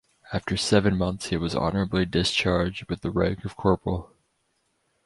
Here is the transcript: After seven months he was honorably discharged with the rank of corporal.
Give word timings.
After 0.33 0.57
seven 0.57 0.97
months 0.97 1.27
he 1.27 1.37
was 1.37 1.53
honorably 1.53 2.07
discharged 2.07 2.89
with 2.89 3.01
the 3.01 3.11
rank 3.11 3.45
of 3.45 3.55
corporal. 3.55 4.09